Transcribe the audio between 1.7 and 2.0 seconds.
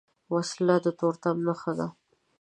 ده